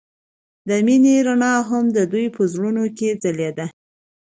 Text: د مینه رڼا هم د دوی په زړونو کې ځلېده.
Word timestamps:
د 0.67 0.69
مینه 0.85 1.15
رڼا 1.27 1.53
هم 1.69 1.85
د 1.97 1.97
دوی 2.11 2.27
په 2.35 2.41
زړونو 2.53 2.83
کې 2.97 3.09
ځلېده. 3.23 3.65